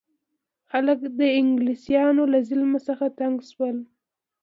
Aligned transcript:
خلک 0.69 0.99
د 1.19 1.19
انګلیسانو 1.39 2.23
له 2.33 2.39
ظلم 2.49 2.71
څخه 2.87 3.05
تنګ 3.19 3.35
شول. 3.51 3.77